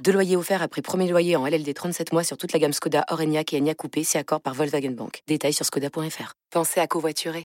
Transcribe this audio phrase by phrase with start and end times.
[0.00, 3.04] Deux loyers offerts après premier loyer en LLD 37 mois sur toute la gamme Skoda,
[3.10, 5.22] Orenia et Enya Coupé, c'est accord par Volkswagen Bank.
[5.28, 6.34] Détails sur skoda.fr.
[6.50, 7.44] Pensez à covoiturer.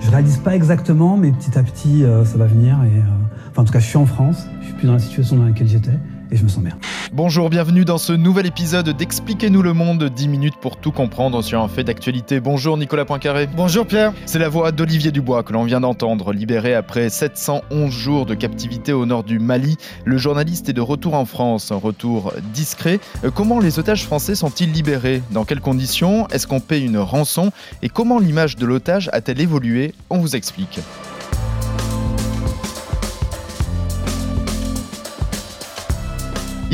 [0.00, 2.78] Je réalise pas exactement, mais petit à petit, euh, ça va venir.
[2.84, 4.44] Et, euh, enfin, en tout cas, je suis en France.
[4.60, 5.98] Je suis plus dans la situation dans laquelle j'étais
[6.30, 6.76] et je me sens bien.
[7.12, 11.60] Bonjour, bienvenue dans ce nouvel épisode d'Expliquez-nous le monde, 10 minutes pour tout comprendre sur
[11.60, 12.40] un fait d'actualité.
[12.40, 13.48] Bonjour Nicolas Poincaré.
[13.56, 14.12] Bonjour Pierre.
[14.26, 18.92] C'est la voix d'Olivier Dubois que l'on vient d'entendre, libéré après 711 jours de captivité
[18.92, 19.76] au nord du Mali.
[20.04, 23.00] Le journaliste est de retour en France, un retour discret.
[23.24, 25.22] Euh, comment les otages français sont-ils libérés?
[25.30, 26.28] Dans quelles conditions?
[26.28, 27.50] Est-ce qu'on paie une rançon?
[27.82, 29.94] Et comment l'image de l'otage a-t-elle évolué?
[30.10, 30.80] On vous explique.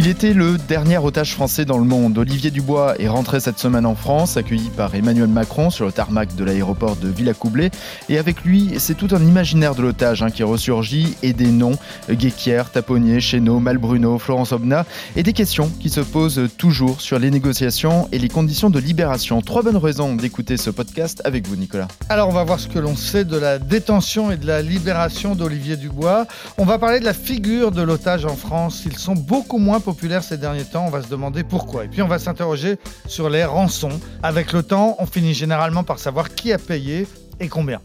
[0.07, 2.17] Il était le dernier otage français dans le monde.
[2.17, 6.37] Olivier Dubois est rentré cette semaine en France, accueilli par Emmanuel Macron sur le tarmac
[6.37, 7.73] de l'aéroport de Villacoublay.
[8.09, 11.77] Et avec lui, c'est tout un imaginaire de l'otage hein, qui ressurgit et des noms
[12.09, 17.33] Guéquière, Taponnier, Chéneau, Malbruno, Florence Obna et des questions qui se posent toujours sur les
[17.33, 19.43] négociations et les conditions de libération.
[19.43, 21.89] Trois bonnes raisons d'écouter ce podcast avec vous, Nicolas.
[22.11, 25.35] Alors, on va voir ce que l'on sait de la détention et de la libération
[25.35, 26.29] d'Olivier Dubois.
[26.59, 28.85] On va parler de la figure de l'otage en France.
[28.87, 31.87] Ils sont beaucoup moins populaire ces derniers temps, on va se demander pourquoi.
[31.87, 33.99] Et puis on va s'interroger sur les rançons.
[34.23, 37.07] Avec le temps, on finit généralement par savoir qui a payé
[37.41, 37.81] et combien.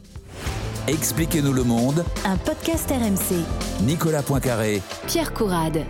[0.89, 2.03] Expliquez-nous le monde.
[2.25, 3.85] Un podcast RMC.
[3.85, 4.81] Nicolas Poincaré.
[5.07, 5.85] Pierre Courade.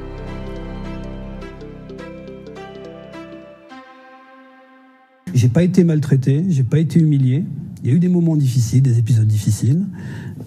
[5.33, 7.45] J'ai pas été maltraité, j'ai pas été humilié.
[7.84, 9.84] Il y a eu des moments difficiles, des épisodes difficiles.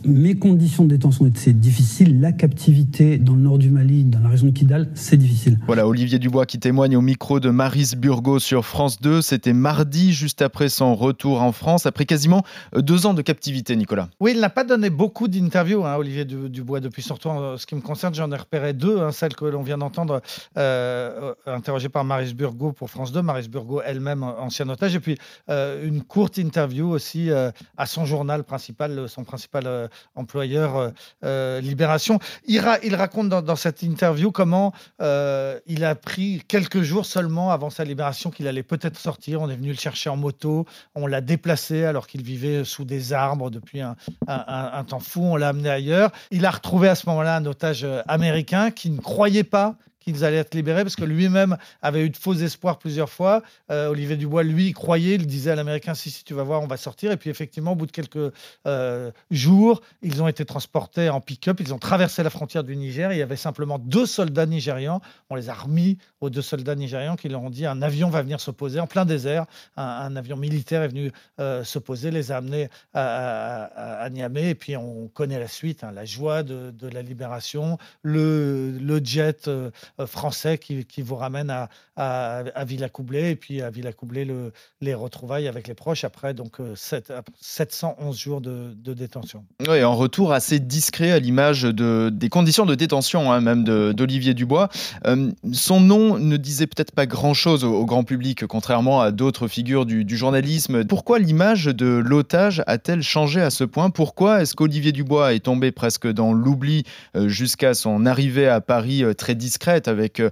[0.05, 2.21] Mes conditions de détention étaient difficiles.
[2.21, 5.59] La captivité dans le nord du Mali, dans la région de Kidal, c'est difficile.
[5.67, 9.21] Voilà, Olivier Dubois qui témoigne au micro de Maris Burgot sur France 2.
[9.21, 12.45] C'était mardi, juste après son retour en France, après quasiment
[12.77, 14.11] deux ans de captivité, Nicolas.
[14.21, 17.75] Oui, il n'a pas donné beaucoup d'interviews, hein, Olivier Dubois, depuis surtout en ce qui
[17.75, 18.15] me concerne.
[18.15, 20.23] J'en ai repéré deux, hein, celle que l'on vient d'entendre,
[20.57, 23.23] euh, interrogée par Maris Burgot pour France 2.
[23.23, 24.95] Maris Burgot, elle-même ancien otage.
[24.95, 25.19] Et puis
[25.51, 30.93] euh, une courte interview aussi euh, à son journal principal, son principal euh, employeur
[31.25, 32.19] euh, Libération.
[32.47, 38.31] Il, raconte dans, cette interview comment il a pris quelques jours seulement avant sa libération
[38.31, 39.43] qu'il allait peut-être sortir.
[39.43, 43.13] On est venu le chercher en moto, on l'a déplacé alors qu'il vivait sous des
[43.13, 46.11] arbres depuis un temps fou, on l'a amené ailleurs.
[46.31, 50.37] Il a retrouvé à ce moment-là un otage américain qui ne croyait pas qu'ils allaient
[50.37, 53.43] être libérés parce que lui-même avait eu de faux espoirs plusieurs fois.
[53.71, 56.67] Euh, Olivier Dubois, lui, croyait, il disait à l'Américain si, si, tu vas voir, on
[56.67, 57.11] va sortir.
[57.13, 58.33] Et puis, effectivement, au bout de quelques
[58.67, 61.61] euh, jours, ils ont été transportés en pick-up.
[61.61, 63.13] Ils ont traversé la frontière du Niger.
[63.13, 65.01] Il y avait simplement deux soldats nigérians.
[65.31, 68.23] On les a remis aux deux soldats nigérians qui leur ont dit un avion va
[68.23, 69.47] venir se poser en plein désert.
[69.77, 74.51] Un, avion militaire est venu euh, se poser, les a amenés à, Niamey.
[74.51, 79.49] Et puis, on connaît la suite, hein, la joie de, la libération, le, le jet
[79.49, 79.71] euh,
[80.07, 85.49] français qui, vous ramène à, à, à Villacoublay et puis à Villacoublay le, les retrouvailles
[85.49, 89.45] avec les proches après donc 711 euh, jours de, détention.
[89.69, 94.35] Oui, en retour assez discret à l'image de, des conditions de détention hein, même d'Olivier
[94.35, 94.69] Dubois.
[95.07, 99.87] Euh, son nom ne disait peut-être pas grand-chose au, grand public, contrairement à d'autres figures
[99.87, 100.85] du journalisme.
[100.85, 103.91] Pourquoi l'image de l'otage a-t-elle changé à ce point?
[103.91, 106.85] Pourquoi est-ce qu'Olivier Dubois est tombé presque dans l'oubli
[107.27, 109.84] jusqu'à son arrivée à Paris très discrète?
[109.89, 110.31] Avec euh,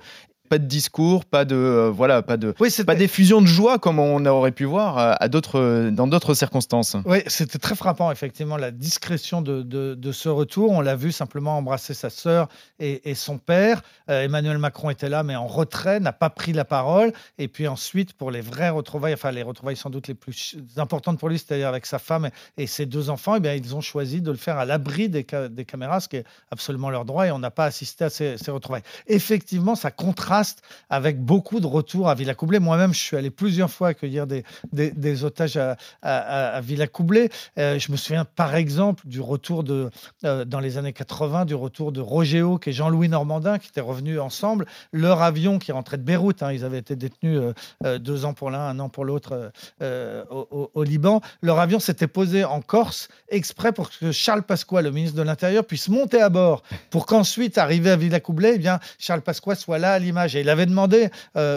[0.52, 2.54] pas de discours, pas de euh, voilà, pas de
[2.84, 6.94] pas d'effusion de joie comme on aurait pu voir euh, à d'autres dans d'autres circonstances.
[7.06, 10.72] Oui, c'était très frappant effectivement la discrétion de, de, ce retour.
[10.72, 12.48] On l'a vu simplement embrasser sa sœur
[12.78, 13.80] et, son père.
[14.08, 17.14] Emmanuel Macron était là, mais en retrait, n'a pas pris la parole.
[17.38, 21.19] Et puis ensuite, pour les vraies retrouvailles, enfin les retrouvailles sans doute les plus importantes
[21.19, 24.20] pour lui, c'est-à-dire avec sa femme et, ses deux enfants, eh bien ils ont choisi
[24.20, 27.31] de le faire à l'abri des, des, caméras, ce qui est absolument leur droit, et
[27.31, 28.82] on n'a pas assisté à ces, ces retrouvailles.
[29.06, 30.42] Effectivement, ça contraste
[30.91, 32.59] avec beaucoup de retours à Villacoublay.
[32.59, 37.29] Moi-même, je suis allé plusieurs fois accueillir des, otages à, à, Villacoublay.
[37.59, 39.91] Euh, je me souviens par exemple du retour de,
[40.25, 43.81] euh, dans les années 80, du retour de Roger Hauck et Jean-Louis Normandin qui étaient
[43.81, 44.67] revenus ensemble.
[44.93, 47.41] Leur avion qui rentrait de Beyrouth, hein, ils avaient été détenus
[47.85, 51.21] euh, deux ans pour l'un, un an pour l'autre au, au, Liban.
[51.43, 55.65] Leur avion s'était posé en Corse exprès pour que Charles Pasqua, le ministre de l'Intérieur,
[55.65, 59.93] puisse monter à bord pour qu'ensuite, arrivé à Villacoublay, eh bien, Charles Pasqua soit là
[59.93, 60.37] à l'image otages.
[60.37, 61.11] Et il avait demandé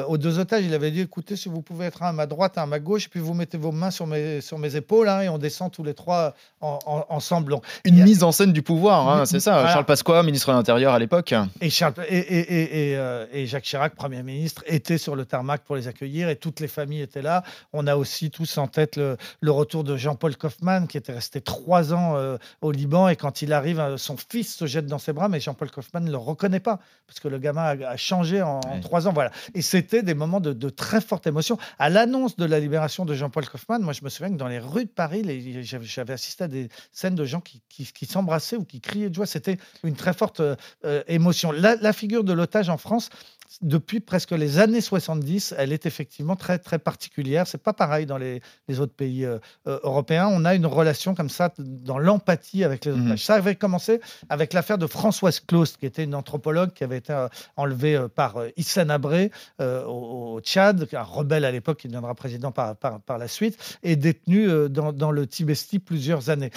[0.08, 2.58] aux deux otages, il avait dit, écoutez, si vous pouvez être un à ma droite,
[2.58, 5.10] un à ma gauche, et puis vous mettez vos mains sur mes, sur mes épaules,
[5.10, 7.56] hein, et on descend tous les trois ensemble.
[7.84, 9.68] Une mise en scène du pouvoir, hein, c'est ça.
[9.68, 11.34] Charles Pasqua, ministre de l'Intérieur à l'époque.
[11.62, 11.68] Et,
[12.18, 12.98] et,
[13.34, 16.68] et, Jacques Chirac, Premier ministre, était sur le tarmac pour les accueillir, et toutes les
[16.68, 17.44] familles étaient là.
[17.74, 21.42] On a aussi tous en tête le, le retour de Jean-Paul Kaufmann, qui était resté
[21.42, 22.16] trois ans
[22.62, 25.72] au Liban, et quand il arrive, son fils se jette dans ses bras, mais Jean-Paul
[25.72, 29.14] Kaufmann ne le reconnaît pas, parce que le gamin a, changé en, trois ans.
[29.14, 29.32] Voilà.
[29.54, 31.58] Et c'était des moments de, très forte émotion.
[31.80, 34.60] À l'annonce de la libération de Jean-Paul Kaufmann, moi, je me souviens que dans les
[34.60, 35.24] rues de Paris,
[35.64, 39.26] j'avais assisté à des scènes de gens qui, qui, s'embrassaient ou qui criaient de joie.
[39.26, 41.52] C'était une très forte euh, émotion.
[41.52, 43.10] La, la figure de l'otage en France,
[43.62, 47.48] depuis presque les années 70, elle est effectivement très, très particulière.
[47.48, 49.38] C'est pas pareil dans les, les autres pays euh,
[49.68, 50.28] euh, européens.
[50.32, 53.06] On a une relation comme ça dans l'empathie avec les otages.
[53.06, 53.18] Mhm.
[53.18, 57.14] Ça avait commencé avec l'affaire de Françoise Claus, qui était une anthropologue qui avait été
[57.14, 62.76] euh, enlevée par Hissène Abré au, Tchad, un rebelle à l'époque qui deviendra président par,
[62.76, 66.52] par, par la suite, et détenue dans, dans, le Tibesti plusieurs années.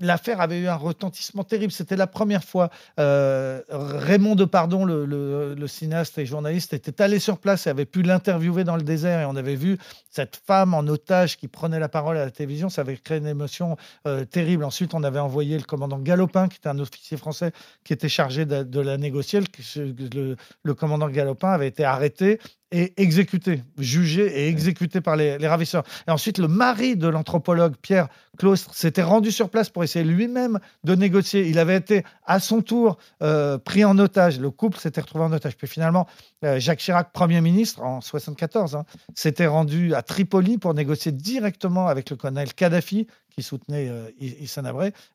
[0.00, 1.72] L'affaire avait eu un retentissement terrible.
[1.72, 2.70] C'était la première fois.
[2.98, 8.02] Raymond Depardon, le, le, le cinéaste les journalistes étaient allés sur place et avaient pu
[8.02, 9.78] l'interviewer dans le désert et on avait vu
[10.10, 12.68] cette femme en otage qui prenait la parole à la télévision.
[12.68, 13.76] Ça avait créé une émotion
[14.06, 14.64] euh, terrible.
[14.64, 17.52] Ensuite, on avait envoyé le commandant Galopin, qui était un officier français
[17.84, 19.40] qui était chargé de, la négocier.
[19.76, 22.38] Le, commandant Galopin avait été arrêté
[22.72, 25.84] et exécuté, jugé et exécuté par les, ravisseurs.
[26.08, 28.08] Et ensuite, le mari de l'anthropologue Pierre
[28.38, 31.46] Claustre s'était rendu sur place pour essayer lui-même de négocier.
[31.48, 34.40] Il avait été à son tour euh, pris en otage.
[34.40, 35.56] Le couple s'était retrouvé en otage.
[35.56, 36.06] Puis finalement,
[36.44, 38.84] euh, Jacques Chirac, Premier ministre en 74, hein,
[39.14, 44.62] s'était rendu à Tripoli pour négocier directement avec le colonel Kadhafi, qui soutenait euh, Issa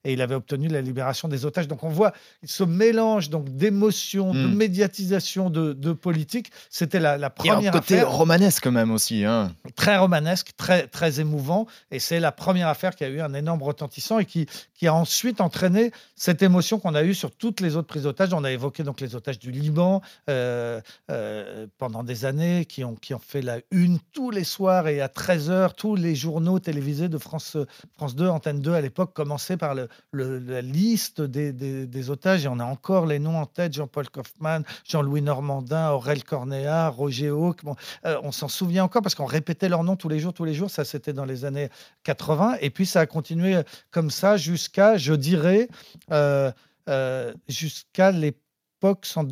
[0.04, 1.68] et il avait obtenu la libération des otages.
[1.68, 2.14] Donc on voit
[2.46, 4.56] ce mélange donc d'émotions, de hmm.
[4.56, 6.52] médiatisation, de, de politique.
[6.70, 9.24] C'était la, la, première a un côté romanesque même aussi.
[9.24, 9.54] Hein.
[9.76, 11.68] Très romanesque, très, très émouvant.
[11.92, 14.94] Et c'est la première affaire qui a eu un énorme retentissant et qui, qui a
[14.94, 18.34] ensuite entraîné cette émotion qu'on a eue sur toutes les autres prises d'otages.
[18.34, 22.96] On a évoqué donc les otages du Liban euh, euh, pendant des années, qui ont,
[22.96, 27.10] qui ont fait la une tous les soirs et à 13h, tous les journaux télévisés
[27.10, 27.58] de France,
[27.96, 32.48] France 2, Antenne 2 à l'époque, commençait par le, la liste des, des, otages, et
[32.48, 37.62] on a encore les noms en tête, Jean-Paul Kaufmann, Jean-Louis Normandin, Aurel Cornéa, Roger Hauck,
[38.06, 40.54] euh, on s'en souvient encore parce qu'on répétait leurs noms tous les jours, tous les
[40.54, 41.70] jours, ça c'était dans les années
[42.04, 43.62] 80, et puis ça a continué
[43.92, 45.68] comme ça jusqu'à, je dirais,
[46.12, 46.52] euh,
[46.90, 48.42] euh, jusqu'à l'époque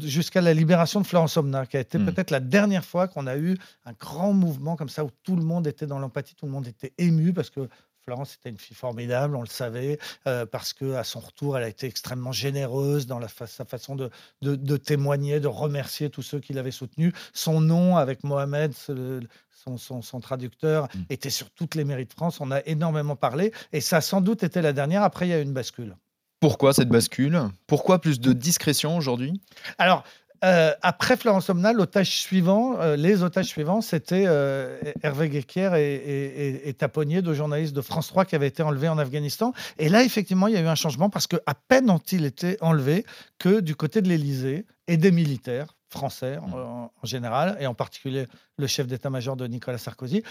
[0.01, 2.05] jusqu'à la libération de Florence Omna, qui a été hmm.
[2.05, 5.43] peut-être la dernière fois qu'on a eu un grand mouvement comme ça où tout le
[5.43, 7.69] monde était dans l'empathie, tout le monde était ému parce que
[8.05, 9.97] Florence était une fille formidable, on le savait,
[10.27, 13.95] euh, parce que à son retour, elle a été extrêmement généreuse dans la sa façon
[13.95, 14.11] de,
[14.43, 17.13] de, témoigner, de remercier tous ceux qui l'avaient soutenu.
[17.33, 20.99] Son nom, avec Mohamed, son, son, son traducteur, mmh.
[21.09, 22.39] était sur toutes les mairies de France.
[22.41, 25.01] On a énormément parlé, et ça a sans doute été la dernière.
[25.01, 25.95] Après, il y a eu une bascule.
[26.39, 27.41] Pourquoi cette bascule?
[27.65, 29.41] Pourquoi plus de discrétion aujourd'hui?
[29.79, 30.03] Alors,
[30.45, 36.69] euh, après Florence Omna, l'otage suivant, euh, les otages suivants, c'était euh, Hervé Guéquier et,
[36.69, 39.53] et, Taponnier, deux journalistes de France 3 qui avaient été enlevés en Afghanistan.
[39.79, 43.05] Et là, effectivement, il y a eu un changement parce qu'à peine ont-ils été enlevés
[43.39, 48.27] que du côté de l'Élysée et des militaires français en, en, général, et en particulier
[48.57, 50.23] le chef d'état-major de Nicolas Sarkozy,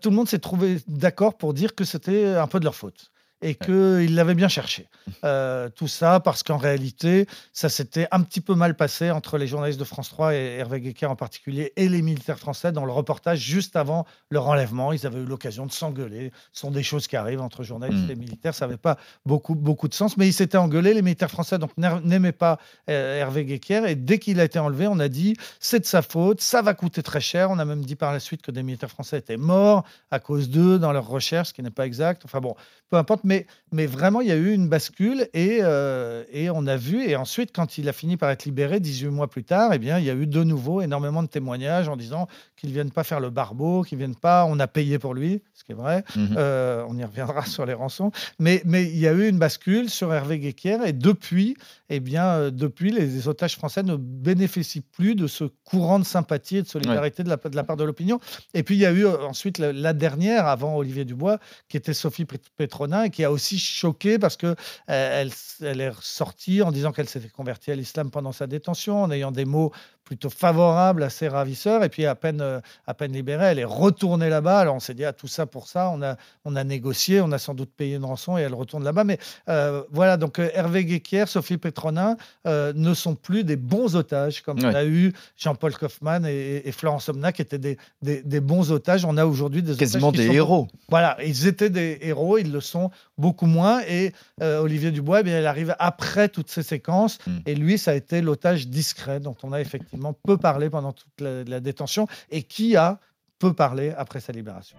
[0.00, 3.10] tout le monde s'est trouvé d'accord pour dire que c'était un peu de leur faute
[3.46, 4.88] et qu'il l'avait bien cherché.
[5.24, 9.46] Euh, tout ça parce qu'en réalité, ça s'était un petit peu mal passé entre les
[9.46, 12.90] journalistes de France 3 et Hervé Guéquer en particulier et les militaires français dans le
[12.90, 14.92] reportage juste avant leur enlèvement.
[14.92, 16.32] Ils avaient eu l'occasion de s'engueuler.
[16.52, 18.10] Ce sont des choses qui arrivent entre journalistes hmm.
[18.10, 18.54] et militaires.
[18.54, 20.92] Ça n'avait pas beaucoup, beaucoup de sens, mais ils s'étaient engueulés.
[20.92, 22.58] Les militaires français donc n'aimaient pas
[22.90, 26.02] euh, Hervé Guéquer et dès qu'il a été enlevé, on a dit c'est de sa
[26.02, 27.52] faute, ça va coûter très cher.
[27.52, 30.50] On a même dit par la suite que des militaires français étaient morts à cause
[30.50, 32.22] d'eux dans leurs recherches, ce qui n'est pas exact.
[32.24, 32.56] Enfin bon,
[32.90, 33.35] peu importe mais,
[33.72, 37.02] mais vraiment, il y a eu une bascule et, euh, et on a vu.
[37.02, 39.98] Et ensuite, quand il a fini par être libéré, 18 mois plus tard, eh bien,
[39.98, 43.02] il y a eu de nouveau énormément de témoignages en disant qu'il ne vienne pas
[43.02, 45.74] faire le barbeau, qu'il ne vienne pas, on a payé pour lui, ce qui est
[45.74, 46.04] vrai.
[46.14, 46.36] Mhm.
[46.38, 48.12] Euh, on y reviendra sur les rançons.
[48.38, 51.56] Mais, mais il y a eu une bascule sur Hervé Guéquier et depuis,
[51.90, 56.58] eh bien, euh, depuis, les, otages français ne bénéficient plus de ce courant de sympathie
[56.58, 58.20] et de solidarité de, la, de, la, part de l'opinion.
[58.54, 61.38] Et puis, il y a eu ensuite la, la, dernière, avant Olivier Dubois,
[61.68, 62.26] qui était Sophie
[62.56, 64.54] Petronin, qui a aussi choqué parce que euh,
[64.88, 65.30] elle,
[65.60, 69.32] elle, est sortie en disant qu'elle s'était convertie à l'islam pendant sa détention, en ayant
[69.32, 69.72] des mots
[70.04, 71.82] plutôt favorable à ses ravisseurs.
[71.82, 74.60] Et puis, à peine, euh, à peine libérée, elle est retournée là-bas.
[74.60, 77.32] Alors, on s'est dit, ah, tout ça pour ça, on a, on a négocié, on
[77.32, 79.02] a sans doute payé une rançon et elle retourne là-bas.
[79.02, 79.18] Mais
[79.48, 84.74] euh, voilà, donc Hervé Guéquière, Sophie Petronin ne sont plus des bons otages, comme on
[84.74, 89.04] a eu Jean-Paul Kaufmann et, Florence Omna, qui étaient des, des, bons otages.
[89.04, 90.68] On a aujourd'hui des Quasiment des héros.
[90.88, 93.82] Voilà, ils étaient des héros, ils le sont beaucoup moins.
[93.88, 97.18] Et Olivier Dubois, eh bien, il arrive après toutes ces séquences.
[97.26, 97.38] Hmm.
[97.46, 101.20] Et lui, ça a été l'otage discret dont on a effectivement peut parler pendant toute
[101.20, 103.00] la, détention et qui a
[103.38, 104.76] peu parlé après sa libération.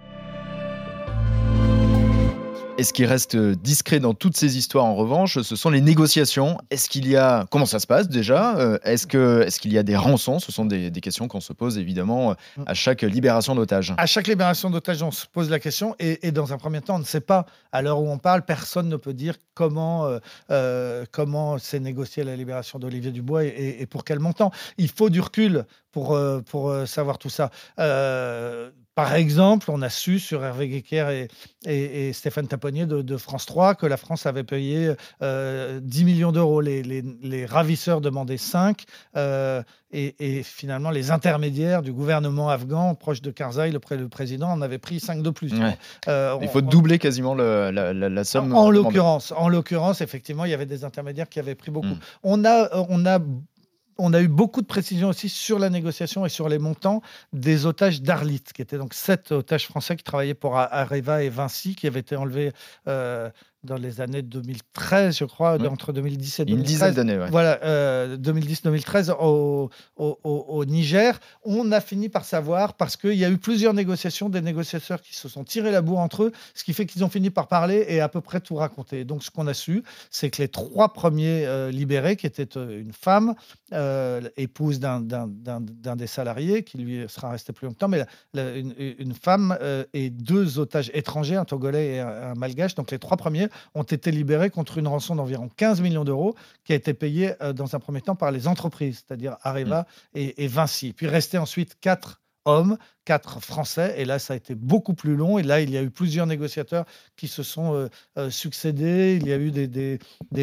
[2.80, 6.60] Et ce qui reste discret dans toutes ces histoires, en revanche, ce sont les négociations.
[6.70, 9.96] Est-ce qu'il y a comment ça se passe déjà euh, Est-ce qu'il y a des
[9.96, 10.38] rançons?
[10.38, 12.36] Ce sont des, questions qu'on se pose évidemment
[12.68, 13.96] à chaque libération d'otages.
[13.98, 15.96] À chaque libération d'otages, on se pose la question.
[15.98, 17.48] Et, dans un premier temps, on ne sait pas.
[17.72, 20.20] À l'heure où on parle, personne ne peut dire comment euh,
[20.52, 24.52] euh, comment s'est négociée la libération d'Olivier Dubois et, et, pour quel montant.
[24.78, 27.52] Il faut du recul pour pour savoir tout ça.
[28.98, 31.28] Par exemple, on a su sur Hervé Guéquer
[31.68, 36.62] et, Stéphane Taponnier de, France 3 que la France avait payé 10 euh, millions d'euros.
[36.62, 43.70] Les, ravisseurs demandaient 5 euh, et, finalement les intermédiaires du gouvernement afghan proche de Karzai,
[43.70, 45.54] le, le président, en avaient pris 5 de plus.
[46.08, 48.52] Euh, il faut doubler quasiment la, somme.
[48.56, 51.86] En, l'occurrence, en l'occurrence, effectivement, il y avait des intermédiaires qui avaient pris beaucoup.
[51.86, 52.00] Hmm.
[52.24, 53.20] On a, on a
[53.98, 57.02] on a eu beaucoup de précisions aussi sur la négociation et sur les montants
[57.34, 61.76] des otages d'Arlit, qui étaient donc sept otages français qui travaillaient pour Areva et Vinci,
[61.76, 62.52] qui avaient été enlevés
[62.88, 63.30] euh,
[63.64, 66.58] dans les années 2013, je crois, entre 2010 et 2013.
[66.58, 67.30] Une dizaine d'années, ouais.
[67.30, 67.58] Voilà,
[68.18, 71.20] 2010-2013 euh, au, Niger.
[71.44, 75.16] On a fini par savoir, parce qu'il y a eu plusieurs négociations, des négociateurs qui
[75.16, 77.86] se sont tirés la bourre entre eux, ce qui fait qu'ils ont fini par parler
[77.88, 79.06] et à peu près tout raconter.
[79.06, 82.82] Donc, ce qu'on a su, c'est que les trois premiers euh, libérés, qui étaient euh,
[82.82, 83.34] une femme,
[84.38, 89.58] épouse d'un des salariés, qui lui sera resté plus longtemps, mais une, femme
[89.94, 94.12] et deux otages étrangers, un Togolais et un Malgache, donc les trois premiers, ont été
[94.12, 97.80] libérés contre une rançon d'environ 15 millions d'euros qui a été payée euh, dans un
[97.80, 100.18] premier temps par les entreprises, c'est-à-dire Areva mm.
[100.18, 100.94] et, et, Vinci.
[100.94, 102.78] Puis restait ensuite quatre hommes
[103.08, 103.96] quatre Français.
[103.98, 105.40] Et là, ça a été beaucoup plus long.
[105.40, 106.84] Et là, il y a eu plusieurs négociateurs
[107.16, 107.88] qui se sont euh,
[108.18, 109.18] euh, succédés.
[109.22, 109.98] Il y a eu des, des,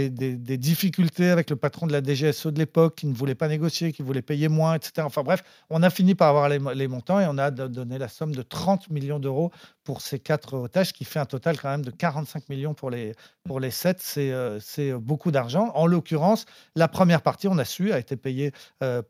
[0.09, 3.93] des, difficultés avec le patron de la DGSE de l'époque qui ne voulait pas négocier,
[3.93, 5.03] qui voulait payer moins, etc.
[5.05, 8.09] Enfin bref, on a fini par avoir les, les montants et on a donné la
[8.09, 9.51] somme de 30 millions d'euros
[9.85, 13.15] pour ces quatre otages, qui fait un total quand même de 45 millions pour les,
[13.45, 14.01] pour les sept.
[14.01, 15.71] C'est euh, c'est beaucoup d'argent.
[15.75, 18.53] En l'occurrence, la première partie, on a su, a été payée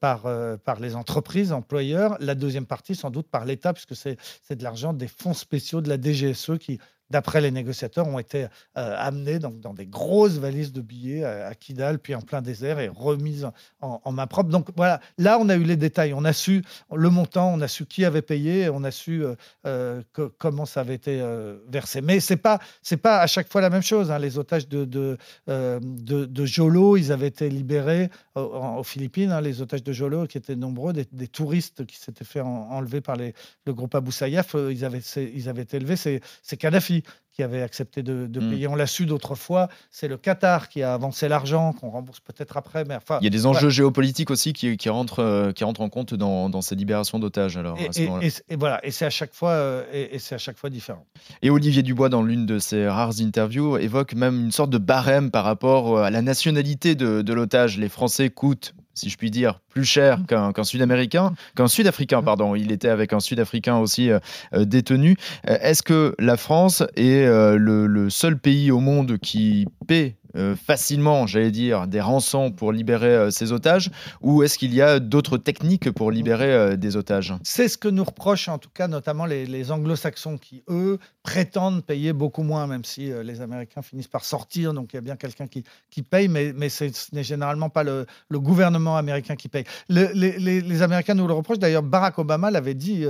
[0.00, 0.26] par,
[0.64, 2.16] par les entreprises, employeurs.
[2.20, 4.18] La deuxième partie, sans doute par l'État, puisque c'est
[4.50, 6.78] de l'argent des fonds spéciaux de la DGSE qui
[7.10, 11.54] d'après les négociateurs, ont été euh, amenés dans, dans, des grosses valises de billets à,
[11.54, 13.48] Kidal, puis en plein désert et remises
[13.80, 14.50] en, main propre.
[14.50, 16.14] Donc voilà, là, on a eu les détails.
[16.14, 19.34] On a su le montant, on a su qui avait payé, on a su euh,
[19.66, 20.02] euh,
[20.38, 21.22] comment ça avait été
[21.68, 22.00] versé.
[22.00, 22.58] Mais ce n'est pas,
[23.02, 24.10] pas à chaque fois la même chose.
[24.10, 24.18] Hein.
[24.18, 29.82] Les otages de, de, de, Jolo, ils avaient été libérés aux, Philippines, hein, les otages
[29.82, 33.34] de Jolo, qui étaient nombreux, des, touristes qui s'étaient fait enlever par les,
[33.66, 35.96] le groupe Abou Sayyaf, ils avaient, ils avaient été élevés.
[35.96, 36.93] C'est Kadhafi
[37.34, 38.50] qui avait accepté de, mm.
[38.50, 38.68] payer.
[38.68, 39.68] On l'a su d'autres fois.
[39.90, 42.84] C'est le Qatar qui a avancé l'argent, qu'on rembourse peut-être après.
[42.84, 45.80] Mais enfin, Il y a des enjeux géopolitiques aussi qui, qui, rentrent, euh, qui rentrent
[45.80, 47.56] en compte dans, dans ces libérations d'otages.
[47.56, 50.70] Alors, et, et, voilà, et c'est à chaque fois, euh, et, c'est à chaque fois
[50.70, 51.04] différent.
[51.42, 55.32] Et Olivier Dubois, dans l'une de ses rares interviews, évoque même une sorte de barème
[55.32, 57.78] par rapport à la nationalité de, de l'otage.
[57.78, 60.52] Les Français coûtent si je puis dire, plus cher mm.
[60.52, 62.24] qu'un Sud-Américain, qu'un Sud-Africain, mm.
[62.24, 62.54] pardon.
[62.54, 64.18] Il était avec un Sud-Africain aussi euh,
[64.54, 65.16] euh, détenu.
[65.48, 71.26] Euh, est-ce que la France est le, seul pays au monde qui paie euh, facilement,
[71.26, 75.38] j'allais dire, des rançons pour libérer euh, ces otages Ou est-ce qu'il y a d'autres
[75.38, 77.34] techniques pour libérer euh, des otages?
[77.42, 82.12] C'est ce que nous reprochent en tout cas notamment les, anglo-saxons qui, eux, prétendent payer
[82.12, 85.46] beaucoup moins, même si les Américains finissent par sortir, donc il y a bien quelqu'un
[85.46, 89.64] qui, qui, paye, mais, mais ce n'est généralement pas le, gouvernement américain qui paye.
[89.88, 93.06] les, les, Américains nous le reprochent, d'ailleurs Barack Obama l'avait dit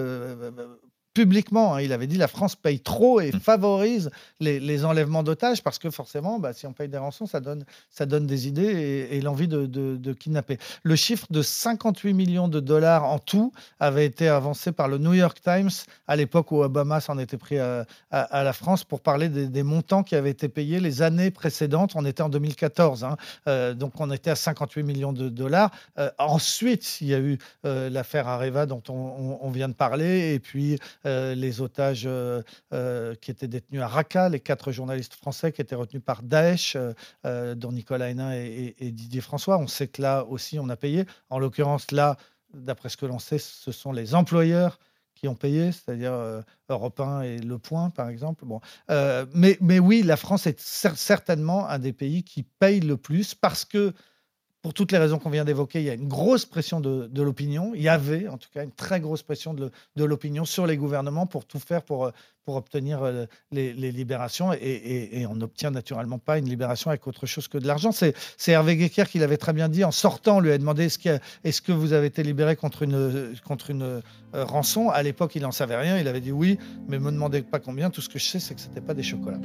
[1.14, 1.74] publiquement.
[1.74, 3.40] Hein, il avait dit la France paye trop et mmh.
[3.40, 7.64] favorise les, enlèvements d'otages parce que forcément, bah, si on paye des rançons, ça donne,
[7.88, 10.58] ça donne des idées et, l'envie de, kidnapper.
[10.82, 15.14] Le chiffre de 58 millions de dollars en tout avait été avancé par le New
[15.14, 15.70] York Times
[16.08, 20.16] à l'époque où Obama s'en était pris à, la France pour parler des, montants qui
[20.16, 21.92] avaient été payés les années précédentes.
[21.94, 23.16] On était en 2014, hein.
[23.48, 25.70] euh, donc on était à 58 millions de dollars.
[25.98, 30.34] Euh, ensuite, il y a eu euh, l'affaire Areva dont on, on, vient de parler
[30.34, 32.42] et puis euh, les otages euh,
[32.72, 36.76] euh, qui étaient détenus à Raqqa, les quatre journalistes français qui étaient retenus par Daesh,
[37.24, 39.58] dont Nicolas Hénin et, Didier François.
[39.58, 41.04] On sait que là aussi, on a payé.
[41.30, 42.16] En l'occurrence, là,
[42.54, 44.78] d'après ce que l'on sait, ce sont les employeurs
[45.14, 48.44] qui ont payé, c'est-à-dire euh, Europe 1 et Le Point, par exemple.
[48.44, 48.60] Bon.
[49.34, 53.92] Mais oui, la France est certainement un des pays qui paye le plus parce que
[54.64, 57.72] pour toutes les raisons qu'on vient d'évoquer, il y a une grosse pression de, l'opinion.
[57.74, 61.26] Il y avait, en tout cas, une très grosse pression de, l'opinion sur les gouvernements
[61.26, 62.10] pour tout faire pour,
[62.46, 64.54] pour obtenir euh, les, libérations.
[64.54, 67.92] Et, on n'obtient naturellement pas une libération avec autre chose que de l'argent.
[67.92, 68.14] C'est,
[68.48, 69.84] Hervé Guéquer qui l'avait très bien dit.
[69.84, 73.34] En sortant, on lui a demandé est-ce, est que vous avez été libéré contre une,
[73.46, 74.00] contre une euh,
[74.32, 74.88] rançon?
[74.88, 75.98] À l'époque, il n'en savait rien.
[75.98, 77.90] Il avait dit oui, mais ne me demandez pas combien.
[77.90, 79.40] Tout ce que je sais, c'est que ce n'était pas des chocolats.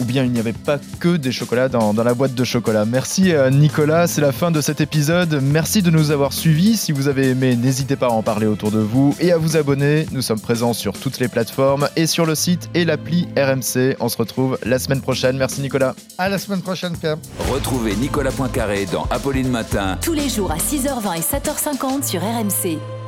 [0.00, 2.84] Ou bien il n'y avait pas que des chocolats dans, la boîte de chocolat.
[2.84, 5.40] Merci euh, Nicolas, c'est la fin de cet épisode.
[5.42, 6.76] Merci de nous avoir suivis.
[6.76, 9.56] Si vous avez aimé, n'hésitez pas à en parler autour de vous et à vous
[9.56, 10.06] abonner.
[10.12, 13.96] Nous sommes présents sur toutes les plateformes et sur le site et l'appli RMC.
[14.00, 15.36] On se retrouve la semaine prochaine.
[15.36, 15.94] Merci Nicolas.
[16.18, 17.16] À la semaine prochaine Pierre.
[17.52, 19.98] Retrouvez Nicolas Poincaré dans Apolline Matin.
[20.00, 22.99] Tous les jours à 6h20 et 7h50 sur RMC.